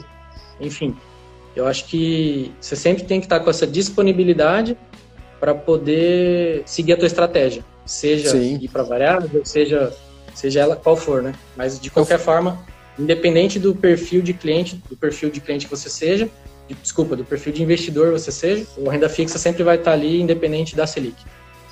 enfim, 0.62 0.96
eu 1.56 1.68
acho 1.68 1.86
que 1.86 2.52
você 2.62 2.76
sempre 2.76 3.04
tem 3.04 3.20
que 3.20 3.26
estar 3.26 3.40
com 3.40 3.50
essa 3.50 3.68
disponibilidade 3.68 4.78
para 5.40 5.54
poder 5.54 6.64
seguir 6.66 6.94
a 6.94 6.98
tua 6.98 7.08
estratégia, 7.08 7.66
seja 7.86 8.30
Sim. 8.30 8.58
ir 8.62 8.70
para 8.70 8.84
variável, 8.84 9.44
seja 9.44 9.92
seja 10.34 10.62
ela 10.62 10.76
qual 10.76 10.96
for, 10.96 11.22
né? 11.22 11.34
Mas 11.56 11.80
de 11.80 11.90
qualquer 11.90 12.20
forma, 12.20 12.64
independente 12.98 13.60
do 13.60 13.76
perfil 13.76 14.22
de 14.22 14.34
cliente, 14.34 14.82
do 14.90 14.96
perfil 14.96 15.30
de 15.30 15.40
cliente 15.40 15.66
que 15.66 15.72
você 15.72 15.90
seja, 15.90 16.30
de, 16.68 16.76
desculpa, 16.76 17.16
do 17.16 17.26
perfil 17.26 17.54
de 17.54 17.64
investidor 17.64 18.12
você 18.12 18.32
seja, 18.32 18.66
a 18.88 18.92
renda 18.92 19.10
fixa 19.10 19.38
sempre 19.38 19.64
vai 19.64 19.78
estar 19.78 19.92
ali, 19.92 20.22
independente 20.22 20.76
da 20.76 20.88
Selic. 20.88 21.16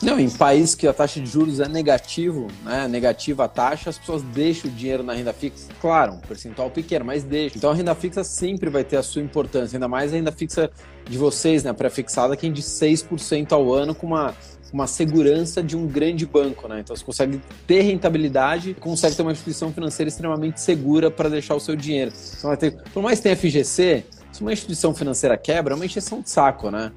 Não, 0.02 0.20
em 0.20 0.30
países 0.30 0.74
que 0.74 0.88
a 0.88 0.94
taxa 0.94 1.20
de 1.20 1.30
juros 1.30 1.60
é 1.60 1.68
negativo, 1.68 2.48
né, 2.64 2.88
negativa 2.88 3.46
a 3.46 3.48
taxa, 3.48 3.90
as 3.92 4.00
pessoas 4.00 4.24
deixam 4.24 4.70
o 4.70 4.74
dinheiro 4.74 5.04
na 5.04 5.14
renda 5.14 5.32
fixa. 5.32 5.68
Claro, 5.80 6.14
um 6.14 6.20
percentual 6.20 6.72
pequeno, 6.72 7.06
mas 7.06 7.24
deixa. 7.24 7.58
Então 7.58 7.70
a 7.70 7.74
renda 7.74 7.94
fixa 7.94 8.24
sempre 8.24 8.70
vai 8.70 8.84
ter 8.84 8.98
a 8.98 9.04
sua 9.04 9.22
importância, 9.22 9.76
ainda 9.76 9.88
mais 9.88 10.12
a 10.12 10.16
renda 10.16 10.32
fixa 10.32 10.72
de 11.08 11.18
vocês, 11.18 11.64
né, 11.64 11.72
pré-fixada, 11.72 12.36
que 12.36 12.48
é 12.48 12.50
de 12.50 12.64
6% 12.64 13.52
ao 13.52 13.72
ano 13.74 13.94
com 13.94 14.08
uma 14.08 14.34
uma 14.74 14.88
segurança 14.88 15.62
de 15.62 15.76
um 15.76 15.86
grande 15.86 16.26
banco, 16.26 16.68
né? 16.68 16.80
Então 16.80 16.96
você 16.96 17.04
consegue 17.04 17.42
ter 17.68 17.82
rentabilidade, 17.82 18.74
consegue 18.80 19.16
ter 19.16 19.22
uma 19.22 19.32
instituição 19.32 19.72
financeira 19.74 20.08
extremamente 20.08 20.62
segura 20.62 21.12
para 21.12 21.30
deixar 21.30 21.56
o 21.56 21.60
seu 21.60 21.76
dinheiro. 21.76 22.12
Então, 22.38 22.56
ter, 22.56 22.82
por 22.94 23.04
mais 23.04 23.20
que 23.20 23.24
tenha 23.24 23.36
FGC, 23.36 24.06
se 24.32 24.42
uma 24.42 24.54
instituição 24.54 24.94
financeira 24.94 25.38
quebra, 25.38 25.74
é 25.74 25.76
uma 25.76 25.86
encheção 25.86 26.22
de 26.22 26.30
saco, 26.30 26.72
né? 26.72 26.92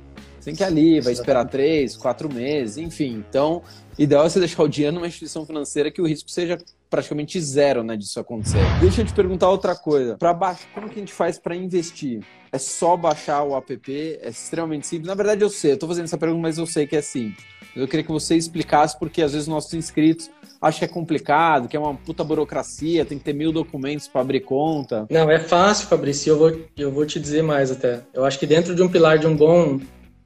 Você 0.44 0.50
tem 0.50 0.54
que 0.56 0.62
ir 0.62 0.66
ali, 0.66 1.00
vai 1.00 1.14
esperar 1.14 1.46
três, 1.46 1.96
quatro 1.96 2.30
meses, 2.30 2.76
enfim. 2.76 3.24
Então, 3.26 3.62
ideal 3.98 4.26
é 4.26 4.28
você 4.28 4.38
deixar 4.38 4.62
o 4.62 4.68
dinheiro 4.68 4.94
numa 4.94 5.06
instituição 5.06 5.46
financeira 5.46 5.90
que 5.90 6.02
o 6.02 6.06
risco 6.06 6.30
seja 6.30 6.58
praticamente 6.90 7.40
zero, 7.40 7.82
né, 7.82 7.96
disso 7.96 8.20
acontecer. 8.20 8.58
Deixa 8.78 9.00
eu 9.00 9.06
te 9.06 9.14
perguntar 9.14 9.48
outra 9.48 9.74
coisa. 9.74 10.18
Para 10.18 10.34
baixo, 10.34 10.66
como 10.74 10.90
que 10.90 10.96
a 10.96 10.98
gente 10.98 11.14
faz 11.14 11.38
para 11.38 11.56
investir? 11.56 12.22
É 12.52 12.58
só 12.58 12.94
baixar 12.94 13.42
o 13.42 13.56
app? 13.56 14.18
É 14.20 14.28
extremamente 14.28 14.86
simples. 14.86 15.08
Na 15.08 15.14
verdade, 15.14 15.42
eu 15.42 15.48
sei. 15.48 15.72
Eu 15.72 15.78
tô 15.78 15.88
fazendo 15.88 16.04
essa 16.04 16.18
pergunta, 16.18 16.42
mas 16.42 16.58
eu 16.58 16.66
sei 16.66 16.86
que 16.86 16.94
é 16.94 17.00
simples. 17.00 17.42
Eu 17.74 17.88
queria 17.88 18.04
que 18.04 18.12
você 18.12 18.36
explicasse, 18.36 18.98
porque 18.98 19.22
às 19.22 19.32
vezes 19.32 19.48
nossos 19.48 19.72
inscritos 19.72 20.30
acham 20.60 20.80
que 20.80 20.84
é 20.84 20.88
complicado, 20.88 21.68
que 21.68 21.76
é 21.76 21.80
uma 21.80 21.94
puta 21.94 22.22
burocracia, 22.22 23.04
tem 23.04 23.18
que 23.18 23.24
ter 23.24 23.32
mil 23.32 23.50
documentos 23.50 24.08
para 24.08 24.20
abrir 24.20 24.40
conta. 24.40 25.06
Não, 25.10 25.30
é 25.30 25.38
fácil, 25.38 25.88
Fabrício. 25.88 26.30
Eu 26.30 26.38
vou, 26.38 26.60
eu 26.76 26.92
vou 26.92 27.04
te 27.06 27.18
dizer 27.18 27.42
mais 27.42 27.70
até. 27.70 28.02
Eu 28.12 28.24
acho 28.24 28.38
que 28.38 28.46
dentro 28.46 28.74
de 28.74 28.82
um 28.82 28.88
pilar 28.88 29.18
de 29.18 29.26
um 29.26 29.34
bom 29.34 29.80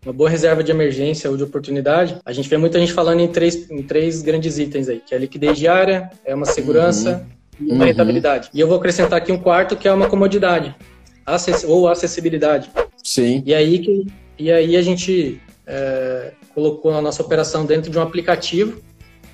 uma 0.05 0.12
boa 0.12 0.31
reserva 0.31 0.62
de 0.62 0.71
emergência 0.71 1.31
ou 1.31 1.37
de 1.37 1.43
oportunidade, 1.43 2.19
a 2.25 2.33
gente 2.33 2.49
vê 2.49 2.57
muita 2.57 2.78
gente 2.78 2.93
falando 2.93 3.21
em 3.21 3.28
três, 3.28 3.71
em 3.71 3.83
três 3.83 4.23
grandes 4.23 4.59
itens 4.59 4.88
aí, 4.88 5.00
que 5.00 5.14
é 5.14 5.17
a 5.17 5.21
liquidez 5.21 5.59
diária, 5.59 6.11
é 6.25 6.35
uma 6.35 6.47
segurança 6.47 7.26
uhum. 7.61 7.67
e 7.67 7.73
uma 7.73 7.81
uhum. 7.81 7.87
rentabilidade. 7.87 8.49
E 8.55 8.61
eu 8.61 8.69
vou 8.69 8.76
acrescentar 8.78 9.19
aqui 9.19 9.33
um 9.33 9.38
quarto 9.38 9.76
que 9.76 9.88
é 9.88 9.93
uma 9.93 10.09
comodidade 10.09 10.75
ou 11.67 11.88
acessibilidade. 11.88 12.71
Sim. 13.02 13.43
E 13.45 13.55
aí, 13.55 13.78
que, 13.81 14.07
e 14.38 14.50
aí 14.50 14.76
a 14.76 14.83
gente 14.83 15.40
é, 15.67 16.33
colocou 16.55 16.93
a 16.93 17.02
nossa 17.02 17.23
operação 17.23 17.67
dentro 17.67 17.90
de 17.90 17.99
um 17.99 18.02
aplicativo. 18.02 18.81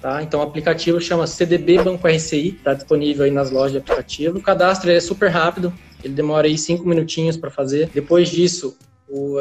Tá? 0.02 0.22
Então, 0.22 0.40
o 0.40 0.42
aplicativo 0.42 1.00
chama 1.00 1.26
CDB 1.26 1.82
Banco 1.82 2.06
RCI, 2.06 2.56
está 2.58 2.74
disponível 2.74 3.24
aí 3.24 3.30
nas 3.30 3.50
lojas 3.50 3.72
de 3.72 3.78
aplicativo. 3.78 4.38
O 4.38 4.42
cadastro 4.42 4.90
é 4.90 5.00
super 5.00 5.30
rápido, 5.30 5.72
ele 6.02 6.12
demora 6.12 6.46
aí 6.46 6.58
cinco 6.58 6.86
minutinhos 6.86 7.38
para 7.38 7.50
fazer. 7.50 7.88
Depois 7.94 8.28
disso, 8.28 8.76
o, 9.14 9.38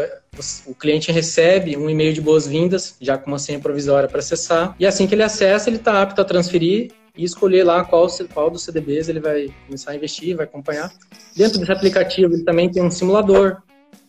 o 0.67 0.75
cliente 0.75 1.11
recebe 1.11 1.75
um 1.75 1.89
e-mail 1.89 2.13
de 2.13 2.21
boas-vindas, 2.21 2.95
já 3.01 3.17
com 3.17 3.31
uma 3.31 3.39
senha 3.39 3.59
provisória 3.59 4.07
para 4.07 4.19
acessar. 4.19 4.75
E 4.79 4.85
assim 4.85 5.07
que 5.07 5.15
ele 5.15 5.23
acessa, 5.23 5.67
ele 5.67 5.77
está 5.77 5.99
apto 5.99 6.21
a 6.21 6.23
transferir 6.23 6.91
e 7.17 7.23
escolher 7.23 7.63
lá 7.63 7.83
qual, 7.83 8.07
qual 8.31 8.51
dos 8.51 8.63
CDBs 8.63 9.09
ele 9.09 9.19
vai 9.19 9.49
começar 9.65 9.91
a 9.91 9.95
investir, 9.95 10.35
vai 10.35 10.45
acompanhar. 10.45 10.93
Dentro 11.35 11.57
desse 11.57 11.71
aplicativo, 11.71 12.35
ele 12.35 12.43
também 12.43 12.69
tem 12.69 12.83
um 12.83 12.91
simulador. 12.91 13.63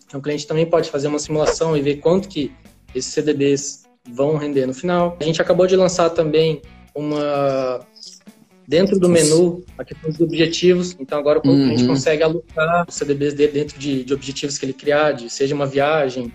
Então, 0.06 0.20
o 0.20 0.22
cliente 0.22 0.46
também 0.46 0.66
pode 0.66 0.90
fazer 0.90 1.08
uma 1.08 1.18
simulação 1.18 1.74
e 1.74 1.80
ver 1.80 1.96
quanto 1.96 2.28
que 2.28 2.52
esses 2.94 3.12
CDBs 3.14 3.84
vão 4.06 4.36
render 4.36 4.66
no 4.66 4.74
final. 4.74 5.16
A 5.18 5.24
gente 5.24 5.40
acabou 5.40 5.66
de 5.66 5.76
lançar 5.76 6.10
também 6.10 6.60
uma 6.94 7.80
dentro 8.66 8.98
do 8.98 9.08
menu 9.08 9.62
a 9.76 9.84
questão 9.84 10.10
dos 10.10 10.20
objetivos. 10.20 10.96
Então 10.98 11.18
agora 11.18 11.40
uhum. 11.44 11.64
a 11.64 11.68
gente 11.68 11.82
uhum. 11.82 11.88
consegue 11.88 12.22
alocar 12.22 12.86
os 12.88 12.94
CDBs 12.94 13.34
dele 13.34 13.52
dentro 13.52 13.78
de, 13.78 14.04
de, 14.04 14.14
objetivos 14.14 14.58
que 14.58 14.66
ele 14.66 14.72
criar, 14.72 15.12
de, 15.12 15.30
seja 15.30 15.54
uma 15.54 15.66
viagem 15.66 16.32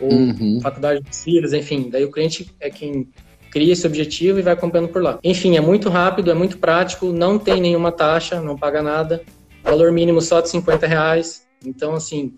ou 0.00 0.12
uhum. 0.12 0.60
faculdade 0.62 1.00
dos 1.00 1.22
filhos, 1.22 1.52
enfim. 1.52 1.88
Daí 1.90 2.04
o 2.04 2.10
cliente 2.10 2.50
é 2.60 2.70
quem 2.70 3.08
cria 3.50 3.72
esse 3.72 3.86
objetivo 3.86 4.38
e 4.38 4.42
vai 4.42 4.54
acompanhando 4.54 4.88
por 4.88 5.02
lá. 5.02 5.18
Enfim, 5.22 5.56
é 5.56 5.60
muito 5.60 5.90
rápido, 5.90 6.30
é 6.30 6.34
muito 6.34 6.58
prático, 6.58 7.12
não 7.12 7.38
tem 7.38 7.60
nenhuma 7.60 7.92
taxa, 7.92 8.40
não 8.40 8.56
paga 8.56 8.82
nada. 8.82 9.22
valor 9.62 9.92
mínimo 9.92 10.20
só 10.20 10.40
de 10.40 10.48
50 10.48 10.86
reais. 10.86 11.42
Então, 11.64 11.94
assim, 11.94 12.34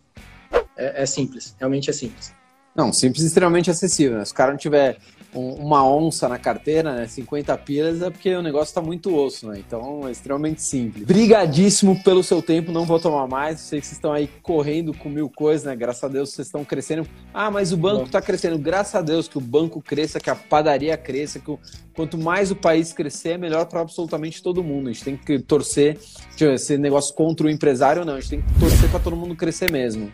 é, 0.76 1.02
é 1.02 1.06
simples, 1.06 1.54
realmente 1.58 1.88
é 1.88 1.92
simples. 1.92 2.34
Não, 2.74 2.92
simples 2.92 3.22
e 3.22 3.28
extremamente 3.28 3.70
acessível. 3.70 4.18
Né? 4.18 4.24
Se 4.24 4.32
o 4.32 4.34
cara 4.34 4.50
não 4.50 4.58
tiver 4.58 4.98
um, 5.34 5.54
uma 5.54 5.86
onça 5.86 6.28
na 6.28 6.38
carteira, 6.38 6.94
né? 6.94 7.06
50 7.06 7.56
pilas 7.58 8.02
é 8.02 8.10
porque 8.10 8.34
o 8.34 8.42
negócio 8.42 8.74
tá 8.74 8.80
muito 8.80 9.14
osso, 9.14 9.48
né? 9.48 9.62
Então 9.66 10.06
é 10.06 10.10
extremamente 10.10 10.62
simples. 10.62 11.04
Brigadíssimo 11.04 12.02
pelo 12.02 12.22
seu 12.22 12.40
tempo, 12.40 12.70
não 12.70 12.84
vou 12.84 13.00
tomar 13.00 13.26
mais. 13.26 13.60
Sei 13.60 13.80
que 13.80 13.86
vocês 13.86 13.96
estão 13.96 14.12
aí 14.12 14.28
correndo 14.42 14.94
com 14.94 15.08
mil 15.08 15.28
coisas, 15.28 15.64
né? 15.64 15.74
Graças 15.74 16.04
a 16.04 16.08
Deus 16.08 16.30
vocês 16.30 16.46
estão 16.46 16.64
crescendo. 16.64 17.06
Ah, 17.32 17.50
mas 17.50 17.72
o 17.72 17.76
banco 17.76 18.04
está 18.04 18.22
crescendo. 18.22 18.58
Graças 18.58 18.94
a 18.94 19.02
Deus 19.02 19.26
que 19.26 19.38
o 19.38 19.40
banco 19.40 19.82
cresça, 19.82 20.20
que 20.20 20.30
a 20.30 20.34
padaria 20.34 20.96
cresça, 20.96 21.38
que 21.38 21.50
o... 21.50 21.58
quanto 21.94 22.16
mais 22.16 22.50
o 22.50 22.56
país 22.56 22.92
crescer, 22.92 23.30
é 23.30 23.38
melhor 23.38 23.66
para 23.66 23.80
absolutamente 23.80 24.42
todo 24.42 24.62
mundo. 24.62 24.88
A 24.88 24.92
gente 24.92 25.04
tem 25.04 25.16
que 25.16 25.38
torcer, 25.38 25.98
esse 26.40 26.78
negócio 26.78 27.14
contra 27.14 27.46
o 27.46 27.50
empresário, 27.50 28.04
não. 28.04 28.14
A 28.14 28.20
gente 28.20 28.30
tem 28.30 28.42
que 28.42 28.60
torcer 28.60 28.90
para 28.90 29.00
todo 29.00 29.16
mundo 29.16 29.34
crescer 29.34 29.70
mesmo. 29.70 30.12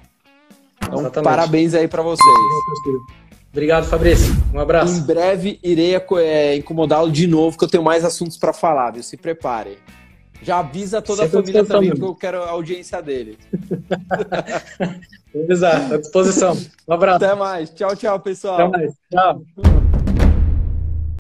Então, 0.83 1.01
Exatamente. 1.01 1.25
parabéns 1.25 1.75
aí 1.75 1.87
para 1.87 2.03
vocês. 2.03 2.27
Obrigado, 3.53 3.87
Fabrício. 3.87 4.33
Um 4.55 4.61
abraço. 4.61 5.01
Em 5.01 5.03
breve 5.03 5.59
irei 5.63 5.97
é, 6.19 6.57
incomodá-lo 6.57 7.11
de 7.11 7.27
novo, 7.27 7.59
que 7.59 7.65
eu 7.65 7.69
tenho 7.69 7.83
mais 7.83 8.05
assuntos 8.05 8.37
para 8.37 8.53
falar, 8.53 8.93
viu? 8.93 9.03
Se 9.03 9.17
prepare. 9.17 9.79
Já 10.43 10.61
avisa 10.61 11.03
toda 11.03 11.25
Sempre 11.25 11.39
a 11.39 11.41
família 11.41 11.65
também, 11.65 11.91
porque 11.91 12.05
eu 12.05 12.15
quero 12.15 12.43
a 12.43 12.51
audiência 12.51 13.03
dele. 13.03 13.37
Vamos 15.33 15.51
avisar, 15.51 15.93
à 15.93 15.97
disposição. 15.99 16.57
Um 16.89 16.93
abraço. 16.95 17.25
Até 17.25 17.35
mais. 17.35 17.71
Tchau, 17.71 17.95
tchau, 17.95 18.19
pessoal. 18.21 18.69
Até 18.69 18.69
mais. 18.69 18.93
Tchau. 19.11 19.43